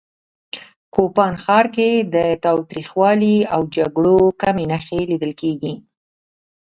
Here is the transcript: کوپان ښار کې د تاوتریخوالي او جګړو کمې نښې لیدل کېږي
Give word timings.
کوپان 0.93 1.33
ښار 1.43 1.65
کې 1.75 1.89
د 2.13 2.15
تاوتریخوالي 2.45 3.37
او 3.53 3.61
جګړو 3.75 4.17
کمې 4.41 4.65
نښې 4.71 5.01
لیدل 5.11 5.31
کېږي 5.41 5.73